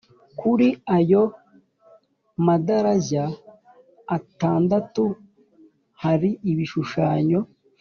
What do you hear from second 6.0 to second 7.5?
hari ibishushanyo